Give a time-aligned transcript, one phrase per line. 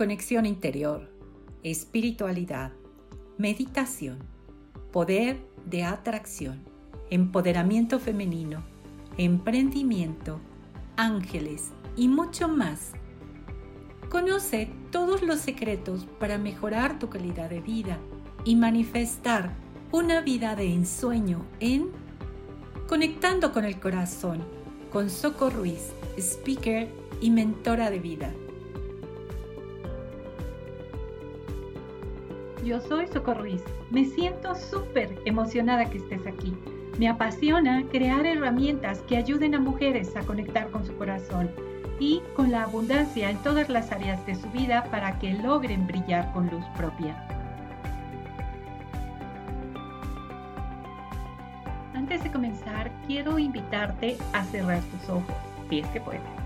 [0.00, 1.10] conexión interior,
[1.62, 2.72] espiritualidad,
[3.36, 4.16] meditación,
[4.92, 6.64] poder de atracción,
[7.10, 8.64] empoderamiento femenino,
[9.18, 10.40] emprendimiento,
[10.96, 12.92] ángeles y mucho más.
[14.08, 17.98] Conoce todos los secretos para mejorar tu calidad de vida
[18.46, 19.52] y manifestar
[19.92, 21.90] una vida de ensueño en
[22.88, 24.42] Conectando con el Corazón
[24.90, 26.88] con Soco Ruiz, speaker
[27.20, 28.32] y mentora de vida.
[32.70, 33.64] Yo soy Soco Ruiz.
[33.90, 36.56] Me siento súper emocionada que estés aquí.
[37.00, 41.50] Me apasiona crear herramientas que ayuden a mujeres a conectar con su corazón
[41.98, 46.32] y con la abundancia en todas las áreas de su vida para que logren brillar
[46.32, 47.20] con luz propia.
[51.92, 55.34] Antes de comenzar, quiero invitarte a cerrar tus ojos,
[55.68, 56.39] si es que puedes.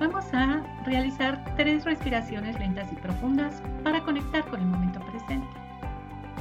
[0.00, 5.46] Vamos a realizar tres respiraciones lentas y profundas para conectar con el momento presente.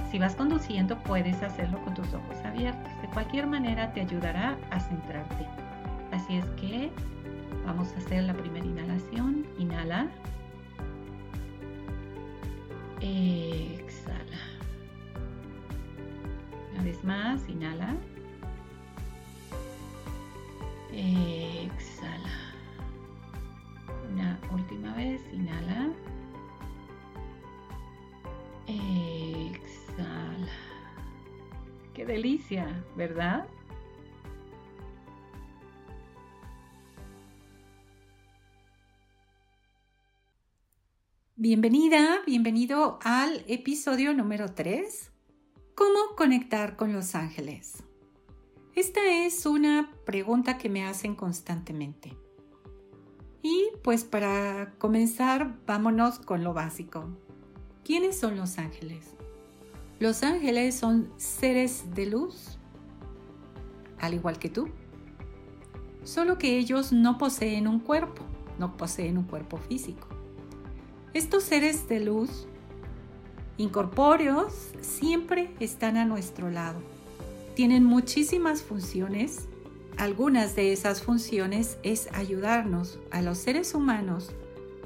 [0.09, 2.89] Si vas conduciendo, puedes hacerlo con tus ojos abiertos.
[3.01, 5.45] De cualquier manera, te ayudará a centrarte.
[6.13, 6.89] Así es que
[7.65, 9.45] vamos a hacer la primera inhalación.
[9.57, 10.07] Inhala.
[13.01, 14.39] Exhala.
[16.73, 17.93] Una vez más, inhala.
[20.93, 22.38] Exhala.
[24.51, 25.93] Última vez, inhala.
[28.67, 30.51] Exhala.
[31.93, 33.47] Qué delicia, ¿verdad?
[41.35, 45.11] Bienvenida, bienvenido al episodio número 3.
[45.75, 47.83] ¿Cómo conectar con los ángeles?
[48.75, 52.17] Esta es una pregunta que me hacen constantemente.
[53.41, 57.09] Y pues para comenzar, vámonos con lo básico.
[57.83, 59.15] ¿Quiénes son los ángeles?
[59.99, 62.57] Los ángeles son seres de luz,
[63.99, 64.69] al igual que tú.
[66.03, 68.23] Solo que ellos no poseen un cuerpo,
[68.57, 70.07] no poseen un cuerpo físico.
[71.13, 72.47] Estos seres de luz
[73.57, 76.79] incorpóreos siempre están a nuestro lado.
[77.55, 79.48] Tienen muchísimas funciones.
[79.99, 84.31] Algunas de esas funciones es ayudarnos a los seres humanos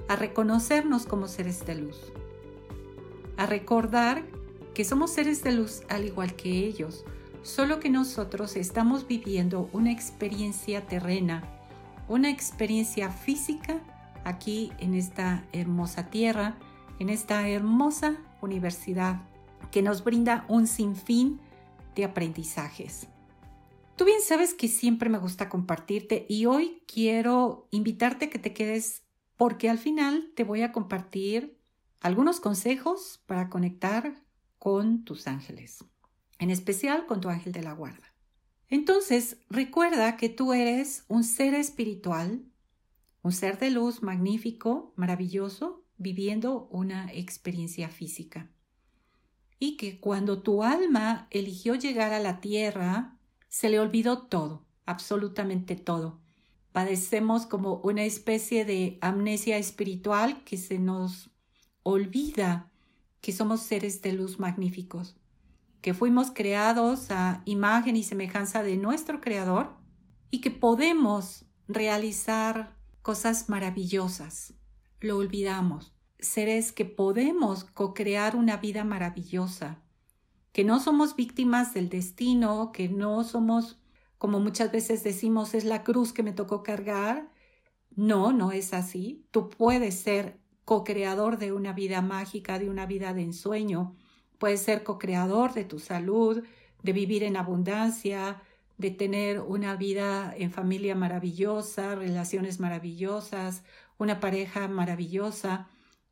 [0.07, 2.11] a reconocernos como seres de luz,
[3.37, 4.23] a recordar
[4.73, 7.05] que somos seres de luz al igual que ellos,
[7.43, 11.43] solo que nosotros estamos viviendo una experiencia terrena,
[12.07, 13.81] una experiencia física
[14.23, 16.55] aquí en esta hermosa tierra,
[16.97, 19.21] en esta hermosa universidad
[19.69, 21.39] que nos brinda un sinfín
[21.95, 23.12] de aprendizajes.
[24.03, 28.51] Tú bien sabes que siempre me gusta compartirte y hoy quiero invitarte a que te
[28.51, 29.03] quedes
[29.37, 31.57] porque al final te voy a compartir
[32.01, 34.21] algunos consejos para conectar
[34.59, 35.85] con tus ángeles,
[36.37, 38.13] en especial con tu ángel de la guarda.
[38.67, 42.43] Entonces, recuerda que tú eres un ser espiritual
[43.21, 48.51] un ser de luz magnífico, maravilloso, viviendo una experiencia física.
[49.59, 53.17] Y que cuando tu alma eligió llegar a la tierra,
[53.53, 56.19] se le olvidó todo, absolutamente todo.
[56.71, 61.29] Padecemos como una especie de amnesia espiritual que se nos
[61.83, 62.71] olvida
[63.21, 65.17] que somos seres de luz magníficos,
[65.81, 69.77] que fuimos creados a imagen y semejanza de nuestro Creador
[70.31, 74.55] y que podemos realizar cosas maravillosas.
[74.99, 75.93] Lo olvidamos.
[76.17, 79.83] Seres que podemos co-crear una vida maravillosa,
[80.53, 83.79] que no somos víctimas del destino, que no somos,
[84.19, 87.31] como muchas veces decimos, es la cruz que me tocó cargar.
[87.95, 89.25] No, no es así.
[89.31, 93.95] Tú puedes ser co-creador de una vida mágica, de una vida de ensueño.
[94.37, 96.43] Puedes ser co-creador de tu salud,
[96.83, 98.41] de vivir en abundancia,
[98.77, 103.63] de tener una vida en familia maravillosa, relaciones maravillosas,
[103.97, 105.67] una pareja maravillosa.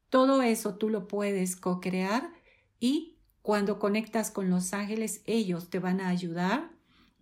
[0.10, 2.32] Todo eso tú lo puedes co-crear
[2.80, 6.72] y cuando conectas con los ángeles, ellos te van a ayudar,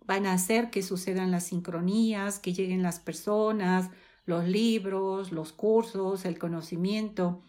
[0.06, 3.90] van a hacer que sucedan las sincronías, que lleguen las personas,
[4.26, 7.40] los libros, los cursos, el conocimiento,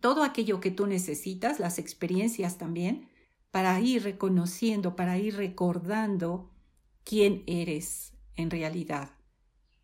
[0.00, 3.08] todo aquello que tú necesitas, las experiencias también,
[3.50, 6.50] para ir reconociendo, para ir recordando
[7.04, 9.10] quién eres en realidad.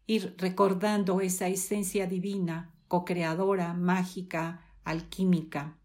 [0.06, 5.76] Ir recordando esa esencia divina, co-creadora, mágica, alquímica.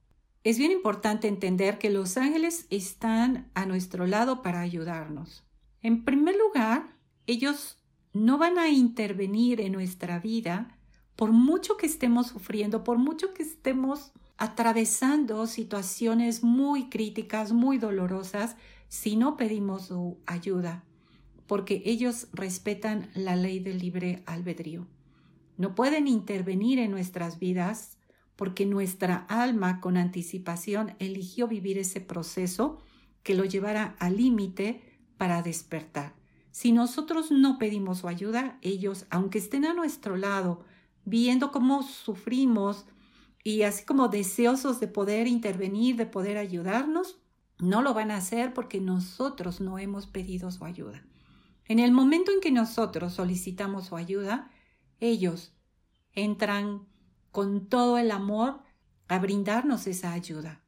[0.43, 5.43] Es bien importante entender que los ángeles están a nuestro lado para ayudarnos.
[5.83, 6.97] En primer lugar,
[7.27, 7.77] ellos
[8.13, 10.79] no van a intervenir en nuestra vida
[11.15, 18.55] por mucho que estemos sufriendo, por mucho que estemos atravesando situaciones muy críticas, muy dolorosas,
[18.87, 20.83] si no pedimos su ayuda,
[21.45, 24.87] porque ellos respetan la ley del libre albedrío.
[25.57, 27.99] No pueden intervenir en nuestras vidas
[28.41, 32.79] porque nuestra alma con anticipación eligió vivir ese proceso
[33.21, 34.81] que lo llevara al límite
[35.17, 36.15] para despertar.
[36.49, 40.65] Si nosotros no pedimos su ayuda, ellos, aunque estén a nuestro lado,
[41.05, 42.87] viendo cómo sufrimos
[43.43, 47.19] y así como deseosos de poder intervenir, de poder ayudarnos,
[47.59, 51.05] no lo van a hacer porque nosotros no hemos pedido su ayuda.
[51.65, 54.49] En el momento en que nosotros solicitamos su ayuda,
[54.99, 55.53] ellos
[56.13, 56.89] entran
[57.31, 58.61] con todo el amor
[59.07, 60.63] a brindarnos esa ayuda.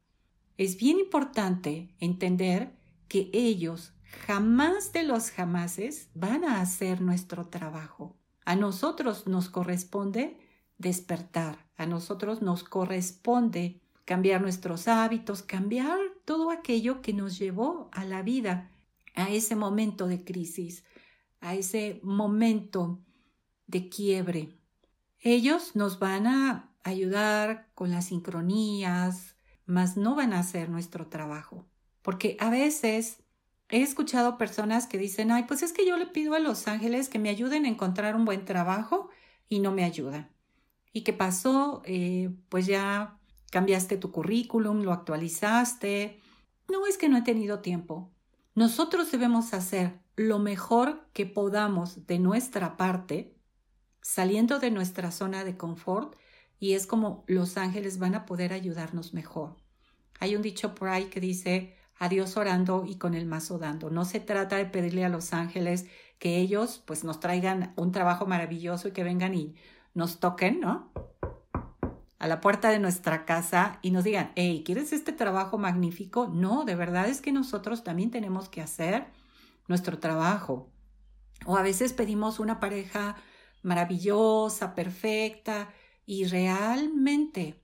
[0.56, 2.76] Es bien importante entender
[3.08, 3.92] que ellos
[4.26, 8.16] jamás de los jamases van a hacer nuestro trabajo.
[8.44, 10.38] A nosotros nos corresponde
[10.78, 18.04] despertar, a nosotros nos corresponde cambiar nuestros hábitos, cambiar todo aquello que nos llevó a
[18.04, 18.70] la vida,
[19.14, 20.84] a ese momento de crisis,
[21.40, 23.00] a ese momento
[23.66, 24.58] de quiebre.
[25.26, 31.66] Ellos nos van a ayudar con las sincronías, mas no van a hacer nuestro trabajo.
[32.02, 33.24] Porque a veces
[33.70, 37.08] he escuchado personas que dicen, ay, pues es que yo le pido a los ángeles
[37.08, 39.08] que me ayuden a encontrar un buen trabajo
[39.48, 40.30] y no me ayudan.
[40.92, 41.80] ¿Y qué pasó?
[41.86, 43.18] Eh, pues ya
[43.50, 46.20] cambiaste tu currículum, lo actualizaste.
[46.68, 48.12] No es que no he tenido tiempo.
[48.54, 53.33] Nosotros debemos hacer lo mejor que podamos de nuestra parte,
[54.04, 56.14] saliendo de nuestra zona de confort
[56.60, 59.56] y es como los ángeles van a poder ayudarnos mejor.
[60.20, 63.88] Hay un dicho por ahí que dice a Dios orando y con el mazo dando.
[63.88, 65.86] No se trata de pedirle a los ángeles
[66.18, 69.56] que ellos pues nos traigan un trabajo maravilloso y que vengan y
[69.94, 70.92] nos toquen, ¿no?
[72.18, 76.28] A la puerta de nuestra casa y nos digan, hey, ¿quieres este trabajo magnífico?
[76.28, 79.06] No, de verdad es que nosotros también tenemos que hacer
[79.66, 80.68] nuestro trabajo.
[81.46, 83.16] O a veces pedimos una pareja
[83.64, 85.72] maravillosa, perfecta,
[86.06, 87.60] y realmente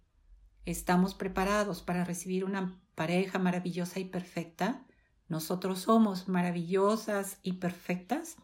[0.64, 4.84] estamos preparados para recibir una pareja maravillosa y perfecta,
[5.28, 8.36] nosotros somos maravillosas y perfectas,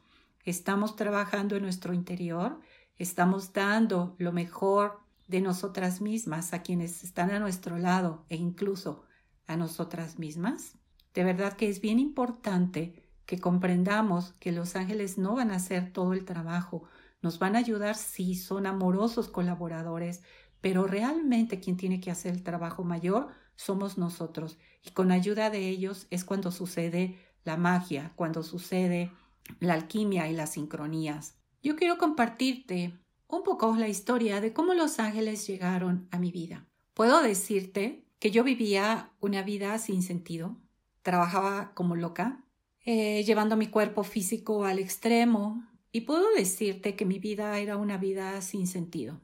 [0.44, 2.60] estamos trabajando en nuestro interior,
[2.96, 9.04] estamos dando lo mejor de nosotras mismas a quienes están a nuestro lado e incluso
[9.46, 10.74] a nosotras mismas.
[11.12, 15.92] De verdad que es bien importante que comprendamos que los ángeles no van a hacer
[15.92, 16.84] todo el trabajo,
[17.26, 20.22] nos van a ayudar si son amorosos colaboradores,
[20.60, 24.58] pero realmente quien tiene que hacer el trabajo mayor somos nosotros.
[24.84, 29.10] Y con ayuda de ellos es cuando sucede la magia, cuando sucede
[29.58, 31.34] la alquimia y las sincronías.
[31.64, 32.96] Yo quiero compartirte
[33.26, 36.64] un poco la historia de cómo los ángeles llegaron a mi vida.
[36.94, 40.56] Puedo decirte que yo vivía una vida sin sentido,
[41.02, 42.44] trabajaba como loca,
[42.84, 47.96] eh, llevando mi cuerpo físico al extremo, y puedo decirte que mi vida era una
[47.96, 49.18] vida sin sentido.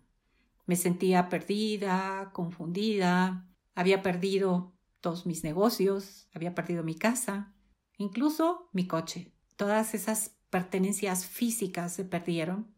[0.64, 4.72] Me sentía perdida, confundida, había perdido
[5.02, 7.52] todos mis negocios, había perdido mi casa,
[7.98, 9.34] incluso mi coche.
[9.56, 12.74] Todas esas pertenencias físicas se perdieron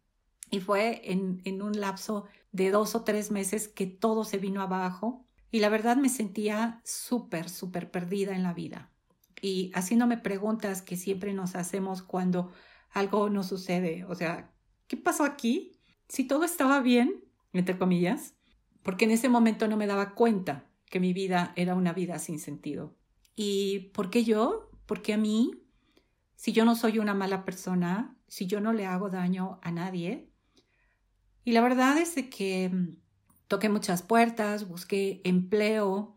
[0.51, 5.25] y fue en, un lapso de dos o tres meses que todo se vino abajo
[5.53, 8.91] y la verdad me sentía súper, súper perdida en la vida.
[9.41, 12.51] Y haciéndome preguntas que siempre nos hacemos cuando
[12.95, 14.05] algo no sucede.
[14.05, 14.51] O sea,
[14.87, 15.73] ¿qué pasó aquí?
[16.09, 18.35] Si todo estaba bien, entre comillas,
[18.83, 22.39] porque en ese momento no me daba cuenta que mi vida era una vida sin
[22.39, 22.97] sentido.
[23.35, 24.71] ¿Y por qué yo?
[24.87, 25.51] Porque a mí,
[26.37, 30.31] si yo no soy una mala persona, si yo no le hago daño a nadie,
[31.45, 32.97] y la verdad es que mm,
[33.49, 36.14] toqué muchas puertas, busqué empleo,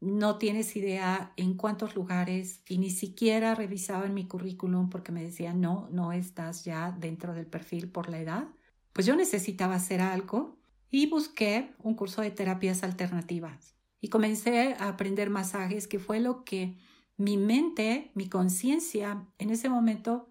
[0.00, 5.22] no tienes idea en cuántos lugares y ni siquiera revisaba en mi currículum porque me
[5.22, 8.48] decían, no, no estás ya dentro del perfil por la edad.
[8.92, 10.58] Pues yo necesitaba hacer algo
[10.90, 16.44] y busqué un curso de terapias alternativas y comencé a aprender masajes, que fue lo
[16.44, 16.78] que
[17.18, 20.30] mi mente, mi conciencia en ese momento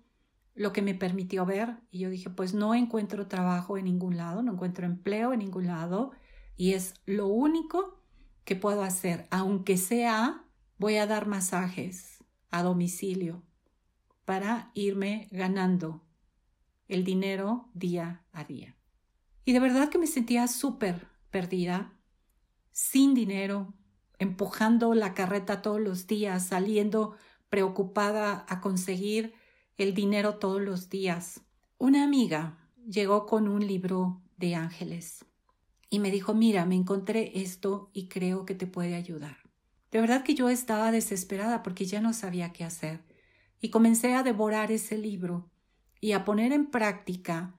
[0.56, 1.78] lo que me permitió ver.
[1.92, 5.68] Y yo dije, pues no encuentro trabajo en ningún lado, no encuentro empleo en ningún
[5.68, 6.12] lado
[6.58, 7.99] y es lo único
[8.50, 9.28] ¿Qué puedo hacer?
[9.30, 10.44] Aunque sea,
[10.80, 13.44] voy a dar masajes a domicilio
[14.26, 16.04] para irme ganando
[16.88, 18.76] el dinero día a día.
[19.46, 21.94] Y de verdad que me sentía súper perdida,
[22.72, 23.76] sin dinero,
[24.18, 27.16] empujando la carreta todos los días, saliendo
[27.52, 29.36] preocupada a conseguir
[29.78, 31.42] el dinero todos los días.
[31.78, 35.24] Una amiga llegó con un libro de ángeles
[35.90, 39.38] y me dijo, mira, me encontré esto y creo que te puede ayudar.
[39.92, 43.04] De verdad que yo estaba desesperada porque ya no sabía qué hacer
[43.60, 45.50] y comencé a devorar ese libro
[46.00, 47.56] y a poner en práctica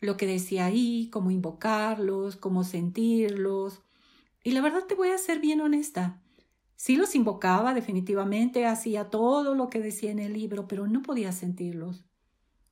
[0.00, 3.82] lo que decía ahí, cómo invocarlos, cómo sentirlos.
[4.42, 6.20] Y la verdad te voy a ser bien honesta.
[6.76, 11.32] Sí los invocaba definitivamente, hacía todo lo que decía en el libro, pero no podía
[11.32, 12.04] sentirlos.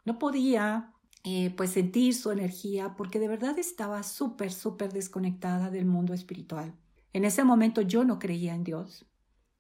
[0.05, 0.92] No podía
[1.25, 6.75] eh, pues sentir su energía porque de verdad estaba súper, súper desconectada del mundo espiritual.
[7.13, 9.07] En ese momento yo no creía en Dios.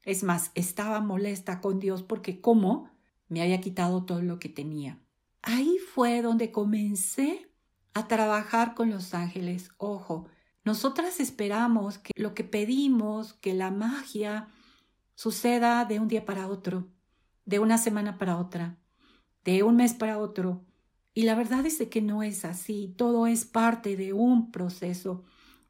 [0.04, 2.90] Es más, estaba molesta con Dios porque cómo
[3.28, 4.99] me había quitado todo lo que tenía.
[5.42, 7.49] Ahí fue donde comencé
[7.95, 9.71] a trabajar con los ángeles.
[9.78, 10.26] Ojo,
[10.64, 14.49] nosotras esperamos que lo que pedimos, que la magia
[15.14, 16.88] suceda de un día para otro,
[17.45, 18.78] de una semana para otra,
[19.45, 20.64] de un mes para otro.
[21.14, 25.25] Y la verdad es que no es así, todo es parte de un proceso.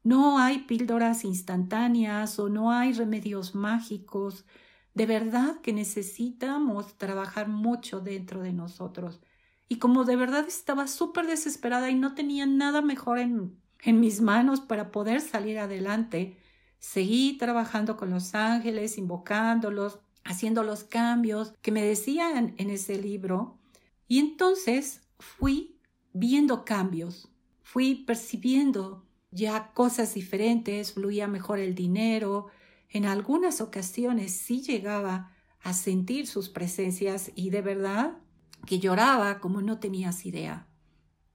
[0.05, 4.45] No hay píldoras instantáneas o no hay remedios mágicos.
[4.95, 9.21] De verdad que necesitamos trabajar mucho dentro de nosotros.
[9.69, 14.21] Y como de verdad estaba súper desesperada y no tenía nada mejor en, en mis
[14.21, 16.37] manos para poder salir adelante,
[16.79, 23.59] seguí trabajando con los ángeles, invocándolos, haciendo los cambios que me decían en ese libro.
[24.09, 25.79] Y entonces fui
[26.12, 27.31] viendo cambios,
[27.62, 32.49] fui percibiendo ya cosas diferentes, fluía mejor el dinero,
[32.91, 38.19] en algunas ocasiones sí llegaba a sentir sus presencias y de verdad
[38.67, 40.69] que lloraba como no tenías idea,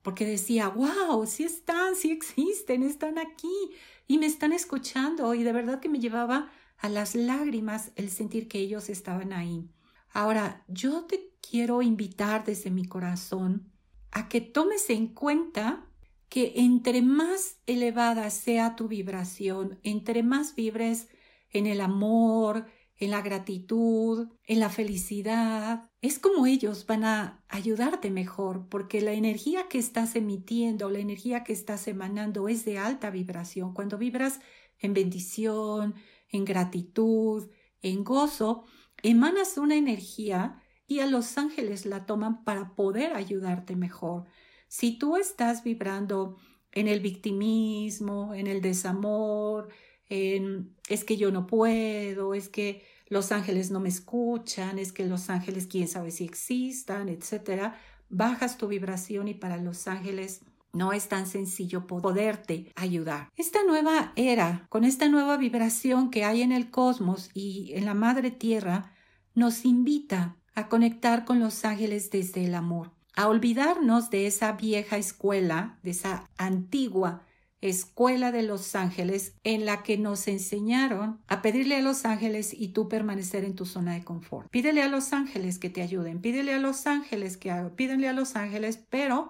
[0.03, 3.71] porque decía, wow, sí están, sí existen, están aquí
[4.05, 8.47] y me están escuchando y de verdad que me llevaba a las lágrimas el sentir
[8.47, 9.67] que ellos estaban ahí.
[10.11, 13.71] Ahora, yo te quiero invitar desde mi corazón
[14.17, 15.85] a que tomes en cuenta
[16.27, 21.07] que entre más elevada sea tu vibración, entre más vibres
[21.51, 28.09] en el amor, en la gratitud, en la felicidad, es como ellos van a ayudarte
[28.09, 33.11] mejor, porque la energía que estás emitiendo, la energía que estás emanando es de alta
[33.11, 33.75] vibración.
[33.75, 34.39] Cuando vibras
[34.79, 35.93] en bendición,
[36.29, 37.51] en gratitud,
[37.83, 38.65] en gozo,
[39.03, 44.25] emanas una energía y a los ángeles la toman para poder ayudarte mejor.
[44.67, 46.37] Si tú estás vibrando
[46.71, 49.69] en el victimismo, en el desamor,
[50.09, 55.05] en es que yo no puedo, es que los ángeles no me escuchan, es que
[55.05, 57.79] los ángeles quién sabe si existan, etcétera,
[58.09, 60.41] bajas tu vibración y para los ángeles
[60.73, 63.29] no es tan sencillo poderte ayudar.
[63.35, 67.93] Esta nueva era, con esta nueva vibración que hay en el cosmos y en la
[67.93, 68.93] madre tierra,
[69.33, 74.97] nos invita a conectar con los ángeles desde el amor, a olvidarnos de esa vieja
[74.97, 77.21] escuela, de esa antigua
[77.61, 82.69] escuela de los ángeles en la que nos enseñaron a pedirle a los ángeles y
[82.69, 84.49] tú permanecer en tu zona de confort.
[84.49, 88.13] Pídele a los ángeles que te ayuden, pídele a los ángeles que hagan, pídele a
[88.13, 89.29] los ángeles, pero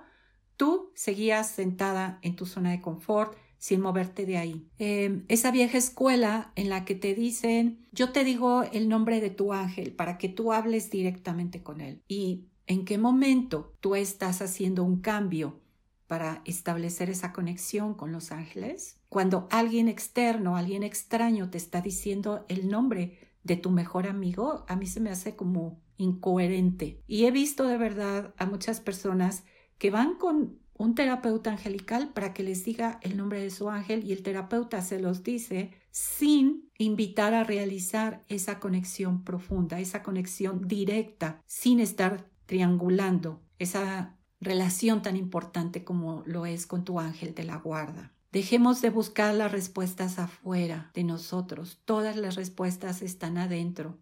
[0.56, 4.68] tú seguías sentada en tu zona de confort sin moverte de ahí.
[4.78, 9.30] Em, esa vieja escuela en la que te dicen, yo te digo el nombre de
[9.30, 12.02] tu ángel para que tú hables directamente con él.
[12.08, 15.60] ¿Y en qué momento tú estás haciendo un cambio
[16.08, 19.00] para establecer esa conexión con los ángeles?
[19.10, 24.76] Cuando alguien externo, alguien extraño te está diciendo el nombre de tu mejor amigo, a
[24.76, 27.02] mí se me hace como incoherente.
[27.08, 29.44] Y he visto de verdad a muchas personas
[29.78, 34.04] que van con un terapeuta angelical para que les diga el nombre de su ángel
[34.06, 40.68] y el terapeuta se los dice sin invitar a realizar esa conexión profunda, esa conexión
[40.68, 47.44] directa, sin estar triangulando esa relación tan importante como lo es con tu ángel de
[47.44, 48.14] la guarda.
[48.32, 51.80] Dejemos de buscar las respuestas afuera de nosotros.
[51.86, 53.98] Todas las respuestas están adentro.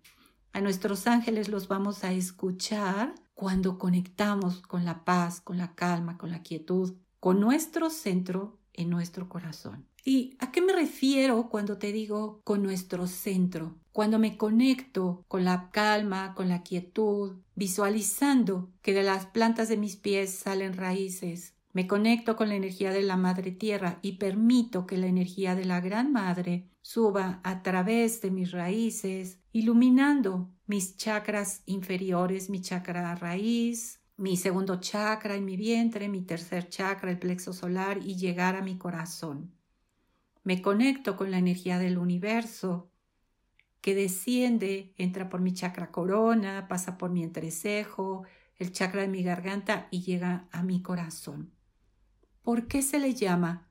[0.55, 6.17] A nuestros ángeles los vamos a escuchar cuando conectamos con la paz, con la calma,
[6.17, 9.85] con la quietud, con nuestro centro en nuestro corazón.
[10.05, 13.75] ¿Y a qué me refiero cuando te digo con nuestro centro?
[13.91, 19.75] Cuando me conecto con la calma, con la quietud, visualizando que de las plantas de
[19.75, 24.87] mis pies salen raíces, me conecto con la energía de la Madre Tierra y permito
[24.87, 30.95] que la energía de la Gran Madre suba a través de mis raíces, iluminando mis
[30.95, 37.19] chakras inferiores, mi chakra raíz, mi segundo chakra en mi vientre, mi tercer chakra, el
[37.19, 39.51] plexo solar y llegar a mi corazón.
[40.45, 42.89] Me conecto con la energía del universo
[43.81, 48.23] que desciende, entra por mi chakra corona, pasa por mi entrecejo,
[48.55, 51.54] el chakra de mi garganta y llega a mi corazón.
[52.45, 53.65] ¿Por qué se le llama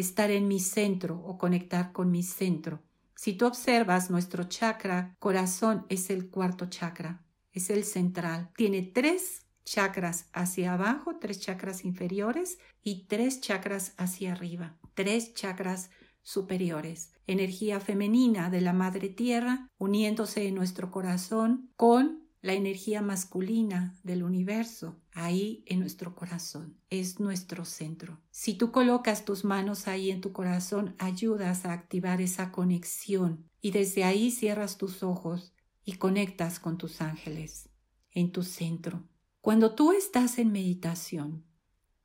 [0.00, 2.82] estar en mi centro o conectar con mi centro.
[3.14, 7.22] Si tú observas, nuestro chakra corazón es el cuarto chakra,
[7.52, 8.50] es el central.
[8.56, 15.90] Tiene tres chakras hacia abajo, tres chakras inferiores y tres chakras hacia arriba, tres chakras
[16.22, 17.12] superiores.
[17.26, 24.22] Energía femenina de la Madre Tierra uniéndose en nuestro corazón con la energía masculina del
[24.22, 28.20] universo, ahí en nuestro corazón, es nuestro centro.
[28.30, 33.72] Si tú colocas tus manos ahí en tu corazón, ayudas a activar esa conexión y
[33.72, 35.52] desde ahí cierras tus ojos
[35.84, 37.68] y conectas con tus ángeles
[38.12, 39.06] en tu centro.
[39.40, 41.44] Cuando tú estás en meditación,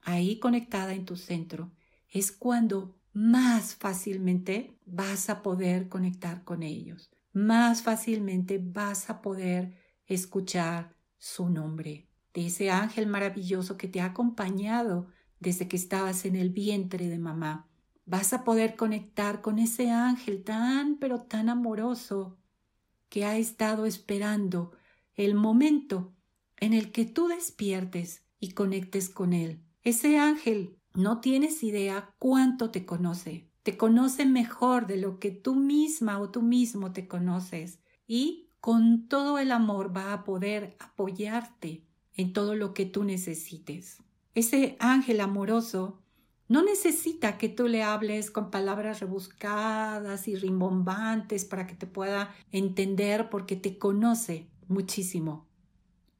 [0.01, 1.71] ahí conectada en tu centro,
[2.09, 9.84] es cuando más fácilmente vas a poder conectar con ellos, más fácilmente vas a poder
[10.07, 15.07] escuchar su nombre, de ese ángel maravilloso que te ha acompañado
[15.39, 17.69] desde que estabas en el vientre de mamá.
[18.05, 22.37] Vas a poder conectar con ese ángel tan pero tan amoroso
[23.09, 24.71] que ha estado esperando
[25.15, 26.13] el momento
[26.57, 29.63] en el que tú despiertes y conectes con él.
[29.81, 33.49] Ese ángel no tienes idea cuánto te conoce.
[33.63, 39.07] Te conoce mejor de lo que tú misma o tú mismo te conoces y con
[39.07, 41.83] todo el amor va a poder apoyarte
[42.15, 43.99] en todo lo que tú necesites.
[44.33, 45.99] Ese ángel amoroso
[46.47, 52.33] no necesita que tú le hables con palabras rebuscadas y rimbombantes para que te pueda
[52.51, 55.45] entender porque te conoce muchísimo.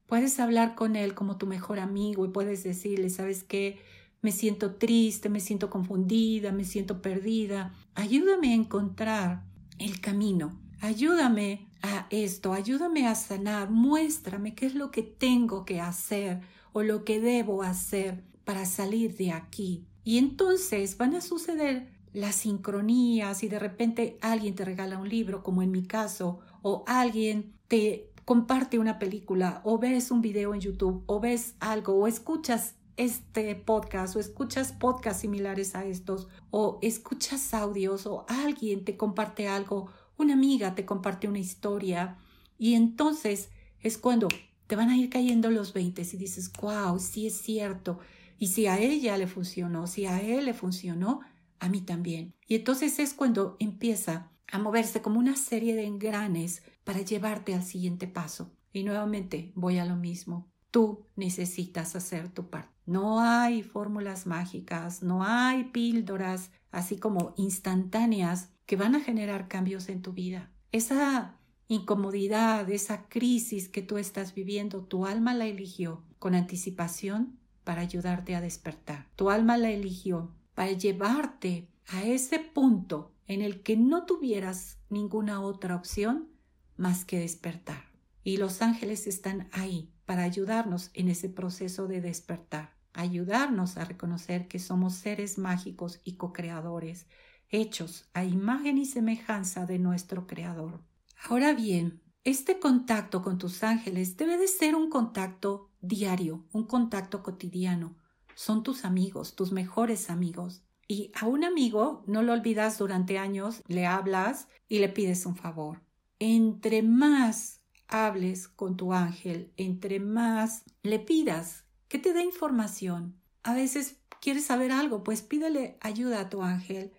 [0.05, 3.79] Puedes hablar con él como tu mejor amigo y puedes decirle, ¿sabes qué?
[4.21, 7.73] Me siento triste, me siento confundida, me siento perdida.
[7.95, 9.41] Ayúdame a encontrar
[9.79, 10.61] el camino.
[10.79, 11.65] Ayúdame
[12.09, 16.41] esto, ayúdame a sanar, muéstrame qué es lo que tengo que hacer
[16.73, 19.85] o lo que debo hacer para salir de aquí.
[20.03, 25.43] Y entonces van a suceder las sincronías y de repente alguien te regala un libro,
[25.43, 30.61] como en mi caso, o alguien te comparte una película, o ves un video en
[30.61, 36.79] YouTube, o ves algo, o escuchas este podcast, o escuchas podcasts similares a estos, o
[36.81, 42.17] escuchas audios, o alguien te comparte algo, una amiga te comparte una historia
[42.57, 43.49] y entonces
[43.79, 44.27] es cuando
[44.67, 47.99] te van a ir cayendo los 20 y dices, wow, sí es cierto.
[48.37, 51.21] Y si a ella le funcionó, si a él le funcionó,
[51.59, 52.35] a mí también.
[52.47, 57.63] Y entonces es cuando empieza a moverse como una serie de engranes para llevarte al
[57.63, 58.51] siguiente paso.
[58.73, 60.51] Y nuevamente voy a lo mismo.
[60.71, 62.73] Tú necesitas hacer tu parte.
[62.85, 69.89] No hay fórmulas mágicas, no hay píldoras así como instantáneas que van a generar cambios
[69.89, 70.51] en tu vida.
[70.71, 77.81] Esa incomodidad, esa crisis que tú estás viviendo, tu alma la eligió con anticipación para
[77.81, 79.09] ayudarte a despertar.
[79.15, 85.41] Tu alma la eligió para llevarte a ese punto en el que no tuvieras ninguna
[85.41, 86.29] otra opción
[86.77, 87.91] más que despertar.
[88.23, 94.47] Y los ángeles están ahí para ayudarnos en ese proceso de despertar, ayudarnos a reconocer
[94.47, 97.07] que somos seres mágicos y co-creadores
[97.55, 100.81] hechos a imagen y semejanza de nuestro Creador.
[101.23, 107.23] Ahora bien, este contacto con tus ángeles debe de ser un contacto diario, un contacto
[107.23, 107.95] cotidiano.
[108.35, 110.63] Son tus amigos, tus mejores amigos.
[110.87, 115.35] Y a un amigo no lo olvidas durante años, le hablas y le pides un
[115.35, 115.81] favor.
[116.19, 123.19] Entre más hables con tu ángel, entre más le pidas que te dé información.
[123.43, 126.91] A veces quieres saber algo, pues pídele ayuda a tu ángel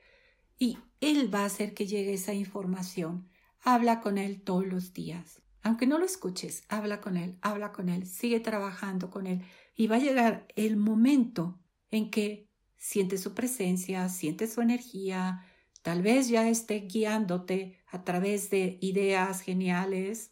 [0.58, 3.28] y Él va a hacer que llegue esa información.
[3.60, 5.42] Habla con Él todos los días.
[5.62, 9.42] Aunque no lo escuches, habla con Él, habla con Él, sigue trabajando con Él
[9.74, 11.58] y va a llegar el momento
[11.90, 15.44] en que sientes su presencia, sientes su energía,
[15.82, 20.30] tal vez ya esté guiándote a través de ideas geniales.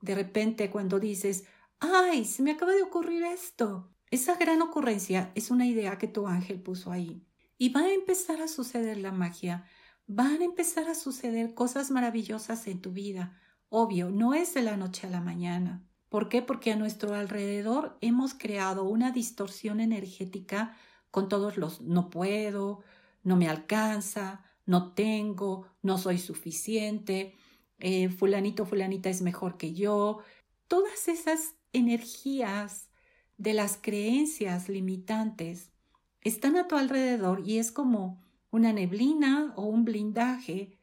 [0.00, 1.46] De repente cuando dices,
[1.80, 3.92] ay, se me acaba de ocurrir esto.
[4.10, 7.26] Esa gran ocurrencia es una idea que tu ángel puso ahí
[7.58, 9.64] y va a empezar a suceder la magia,
[10.06, 13.38] van a empezar a suceder cosas maravillosas en tu vida.
[13.68, 15.84] Obvio, no es de la noche a la mañana.
[16.08, 16.42] ¿Por qué?
[16.42, 20.76] Porque a nuestro alrededor hemos creado una distorsión energética
[21.10, 22.80] con todos los no puedo,
[23.22, 27.34] no me alcanza, no tengo, no soy suficiente,
[27.78, 30.20] eh, fulanito, fulanita es mejor que yo.
[30.68, 32.90] Todas esas energías
[33.36, 35.72] de las creencias limitantes
[36.26, 40.76] están a tu alrededor y es como una neblina o un blindaje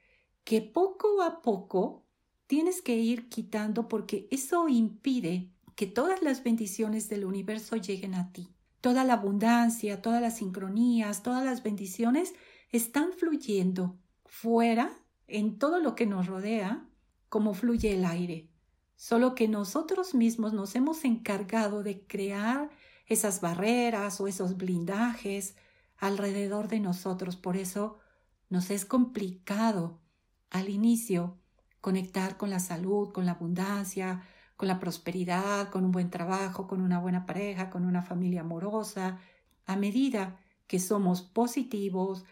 [0.45, 2.06] que poco a poco
[2.47, 8.32] tienes que ir quitando porque eso impide que todas las bendiciones del universo lleguen a
[8.32, 8.49] ti.
[8.79, 12.34] Toda la abundancia, todas las sincronías, todas las bendiciones
[12.69, 16.88] están fluyendo fuera, en todo lo que nos rodea,
[17.27, 18.49] como fluye el aire.
[18.95, 22.69] Solo que nosotros mismos nos hemos encargado de crear
[23.05, 25.55] esas barreras o esos blindajes
[25.97, 27.35] alrededor de nosotros.
[27.35, 27.99] Por eso
[28.49, 29.99] nos es complicado
[30.49, 31.37] al inicio
[31.81, 34.23] conectar con la salud, con la abundancia,
[34.55, 39.19] con la prosperidad, con un buen trabajo, con una buena pareja, con una familia amorosa.
[39.65, 42.23] A medida que somos positivos,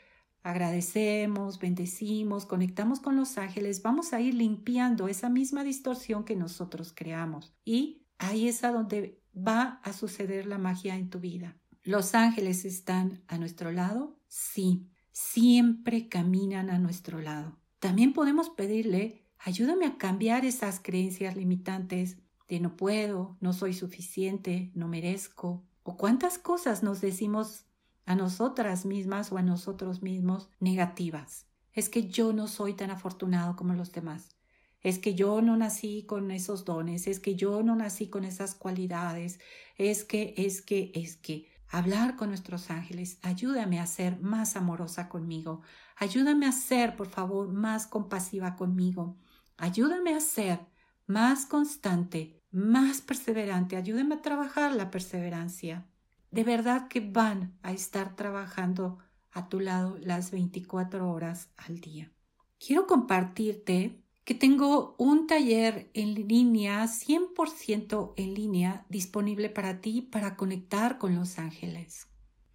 [0.43, 6.93] agradecemos, bendecimos, conectamos con los ángeles, vamos a ir limpiando esa misma distorsión que nosotros
[6.95, 7.53] creamos.
[7.65, 11.57] Y ahí es a donde va a suceder la magia en tu vida.
[11.83, 14.19] ¿Los ángeles están a nuestro lado?
[14.27, 17.57] Sí, siempre caminan a nuestro lado.
[17.79, 24.71] También podemos pedirle, ayúdame a cambiar esas creencias limitantes de no puedo, no soy suficiente,
[24.75, 27.65] no merezco, o cuántas cosas nos decimos
[28.05, 31.47] a nosotras mismas o a nosotros mismos negativas.
[31.73, 34.35] Es que yo no soy tan afortunado como los demás.
[34.81, 38.55] Es que yo no nací con esos dones, es que yo no nací con esas
[38.55, 39.39] cualidades,
[39.77, 41.49] es que, es que, es que.
[41.73, 45.61] Hablar con nuestros ángeles, ayúdame a ser más amorosa conmigo,
[45.95, 49.17] ayúdame a ser, por favor, más compasiva conmigo,
[49.55, 50.59] ayúdame a ser
[51.07, 55.87] más constante, más perseverante, ayúdame a trabajar la perseverancia
[56.31, 58.99] de verdad que van a estar trabajando
[59.31, 62.11] a tu lado las 24 horas al día.
[62.57, 64.01] Quiero compartirte
[64.33, 71.39] tengo un taller en línea, 100% en línea, disponible para ti para conectar con los
[71.39, 72.07] ángeles.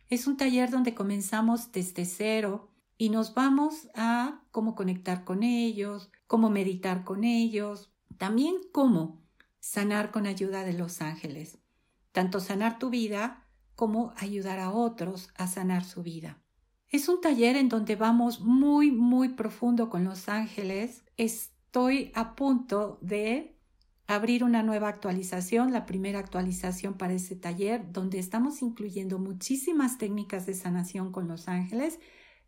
[0.09, 6.11] Es un taller donde comenzamos desde cero y nos vamos a cómo conectar con ellos,
[6.27, 9.23] cómo meditar con ellos, también cómo
[9.59, 11.59] sanar con ayuda de los ángeles.
[12.13, 16.43] Tanto sanar tu vida cómo ayudar a otros a sanar su vida.
[16.89, 21.05] Es un taller en donde vamos muy, muy profundo con los ángeles.
[21.77, 23.55] Estoy a punto de
[24.07, 30.47] abrir una nueva actualización, la primera actualización para ese taller, donde estamos incluyendo muchísimas técnicas
[30.47, 32.01] de sanación con los ángeles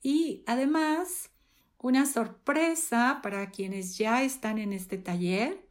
[0.03, 1.29] y además
[1.77, 5.63] una sorpresa para quienes ya están en este taller,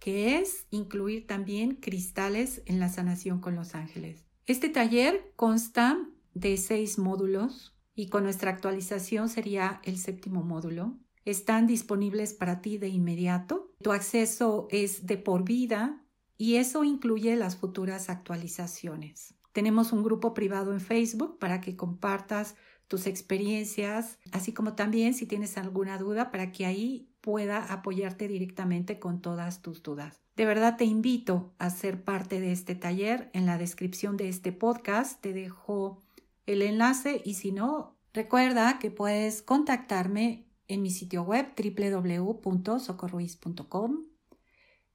[0.00, 4.24] que es incluir también cristales en la sanación con los ángeles.
[4.48, 5.96] Este taller consta
[6.34, 10.98] de seis módulos y con nuestra actualización sería el séptimo módulo.
[11.24, 13.72] Están disponibles para ti de inmediato.
[13.82, 16.04] Tu acceso es de por vida
[16.36, 19.34] y eso incluye las futuras actualizaciones.
[19.52, 22.56] Tenemos un grupo privado en Facebook para que compartas
[22.88, 28.98] tus experiencias, así como también si tienes alguna duda para que ahí pueda apoyarte directamente
[28.98, 30.20] con todas tus dudas.
[30.36, 33.30] De verdad te invito a ser parte de este taller.
[33.32, 36.02] En la descripción de este podcast te dejo
[36.46, 44.04] el enlace y si no, recuerda que puedes contactarme en mi sitio web www.socorruiz.com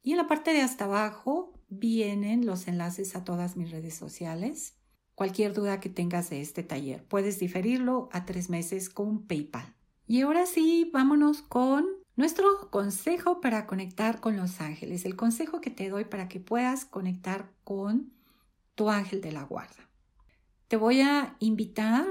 [0.02, 4.76] y en la parte de hasta abajo vienen los enlaces a todas mis redes sociales.
[5.16, 9.76] Cualquier duda que tengas de este taller, puedes diferirlo a tres meses con PayPal.
[10.08, 15.70] Y ahora sí, vámonos con nuestro consejo para conectar con los ángeles, el consejo que
[15.70, 18.14] te doy para que puedas conectar con
[18.76, 19.90] tu ángel de la guarda.
[20.68, 22.06] Te voy a invitar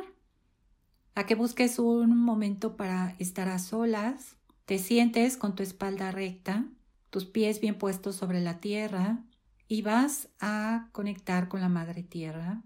[1.18, 6.68] a que busques un momento para estar a solas, te sientes con tu espalda recta,
[7.11, 9.24] tus pies bien puestos sobre la tierra
[9.66, 12.62] y vas a conectar con la madre tierra.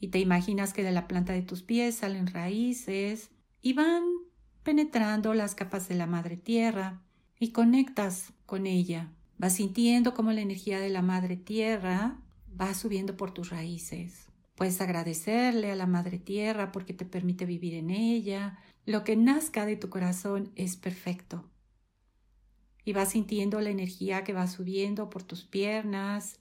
[0.00, 3.28] Y te imaginas que de la planta de tus pies salen raíces
[3.60, 4.02] y van
[4.62, 7.02] penetrando las capas de la madre tierra
[7.38, 9.12] y conectas con ella.
[9.36, 12.16] Vas sintiendo cómo la energía de la madre tierra
[12.58, 14.27] va subiendo por tus raíces.
[14.58, 18.58] Puedes agradecerle a la madre tierra porque te permite vivir en ella.
[18.86, 21.48] Lo que nazca de tu corazón es perfecto.
[22.84, 26.40] Y vas sintiendo la energía que va subiendo por tus piernas,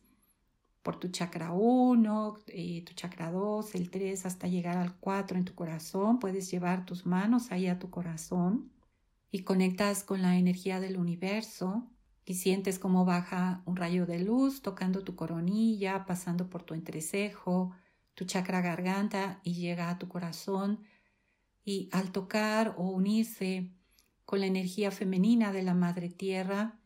[0.82, 5.46] por tu chakra 1, eh, tu chakra 2, el 3, hasta llegar al 4 en
[5.46, 6.18] tu corazón.
[6.18, 8.72] Puedes llevar tus manos ahí a tu corazón
[9.30, 11.88] y conectas con la energía del universo
[12.26, 17.76] y sientes cómo baja un rayo de luz tocando tu coronilla, pasando por tu entrecejo,
[18.18, 20.80] tu chakra garganta y llega a tu corazón.
[21.64, 23.70] Y al tocar o unirse
[24.26, 26.80] con la energía femenina de la Madre Tierra,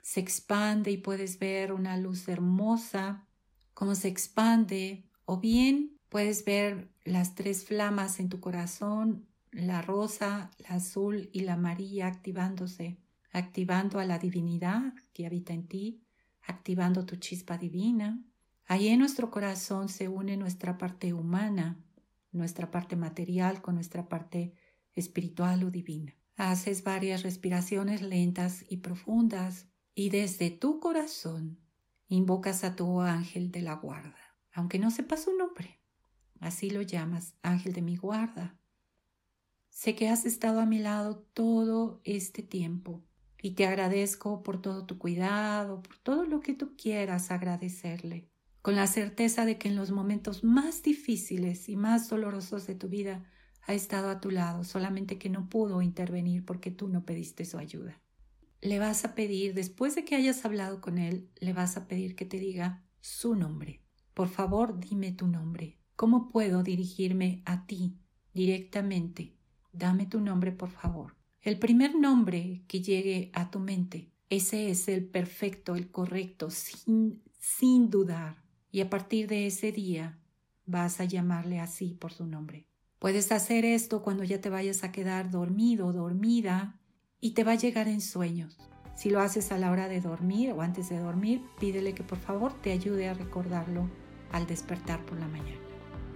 [0.00, 3.26] se expande y puedes ver una luz hermosa
[3.74, 10.50] cómo se expande, o bien puedes ver las tres flamas en tu corazón, la rosa,
[10.58, 12.98] la azul y la amarilla activándose,
[13.32, 16.02] activando a la divinidad que habita en ti,
[16.42, 18.22] activando tu chispa divina.
[18.70, 21.82] Ahí en nuestro corazón se une nuestra parte humana,
[22.30, 24.54] nuestra parte material con nuestra parte
[24.94, 26.14] espiritual o divina.
[26.36, 31.58] Haces varias respiraciones lentas y profundas y desde tu corazón
[32.06, 35.80] invocas a tu ángel de la guarda, aunque no sepas su nombre.
[36.38, 38.56] Así lo llamas, ángel de mi guarda.
[39.68, 43.02] Sé que has estado a mi lado todo este tiempo
[43.42, 48.29] y te agradezco por todo tu cuidado, por todo lo que tú quieras agradecerle,
[48.62, 52.88] con la certeza de que en los momentos más difíciles y más dolorosos de tu
[52.88, 53.24] vida
[53.62, 57.58] ha estado a tu lado, solamente que no pudo intervenir porque tú no pediste su
[57.58, 58.00] ayuda.
[58.60, 62.14] Le vas a pedir, después de que hayas hablado con él, le vas a pedir
[62.14, 63.82] que te diga su nombre.
[64.12, 65.78] Por favor, dime tu nombre.
[65.96, 67.96] ¿Cómo puedo dirigirme a ti
[68.34, 69.34] directamente?
[69.72, 71.16] Dame tu nombre, por favor.
[71.40, 77.22] El primer nombre que llegue a tu mente, ese es el perfecto, el correcto, sin,
[77.38, 78.42] sin dudar.
[78.70, 80.18] Y a partir de ese día
[80.66, 82.66] vas a llamarle así por su nombre.
[82.98, 86.78] Puedes hacer esto cuando ya te vayas a quedar dormido dormida
[87.20, 88.58] y te va a llegar en sueños.
[88.94, 92.18] Si lo haces a la hora de dormir o antes de dormir, pídele que por
[92.18, 93.88] favor te ayude a recordarlo
[94.30, 95.58] al despertar por la mañana.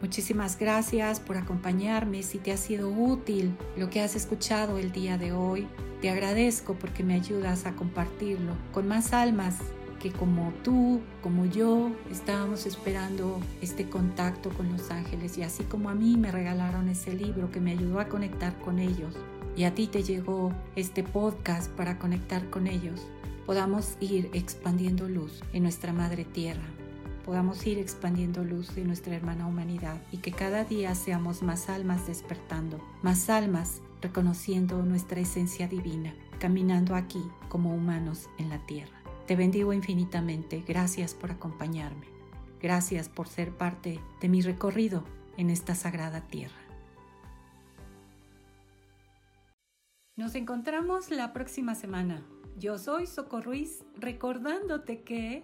[0.02, 2.22] Muchísimas gracias por acompañarme.
[2.22, 5.66] Si te ha sido útil lo que has escuchado el día de hoy,
[6.02, 9.56] te agradezco porque me ayudas a compartirlo con más almas
[10.04, 15.88] que como tú, como yo, estábamos esperando este contacto con los ángeles y así como
[15.88, 19.14] a mí me regalaron ese libro que me ayudó a conectar con ellos
[19.56, 23.00] y a ti te llegó este podcast para conectar con ellos,
[23.46, 26.66] podamos ir expandiendo luz en nuestra madre tierra
[27.24, 32.06] podamos ir expandiendo luz de nuestra hermana humanidad y que cada día seamos más almas
[32.06, 38.93] despertando, más almas reconociendo nuestra esencia divina, caminando aquí como humanos en la tierra.
[39.26, 42.06] Te bendigo infinitamente, gracias por acompañarme,
[42.60, 45.02] gracias por ser parte de mi recorrido
[45.38, 46.60] en esta sagrada tierra.
[50.16, 52.22] Nos encontramos la próxima semana.
[52.58, 55.42] Yo soy Soco Ruiz, recordándote que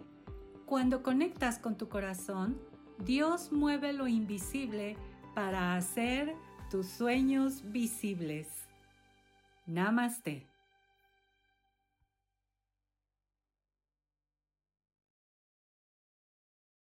[0.66, 2.60] cuando conectas con tu corazón,
[2.98, 4.96] Dios mueve lo invisible
[5.34, 6.34] para hacer
[6.70, 8.46] tus sueños visibles.
[9.66, 10.49] Namaste.